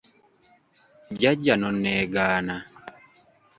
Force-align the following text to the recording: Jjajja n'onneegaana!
Jjajja 1.13 1.53
n'onneegaana! 1.57 2.55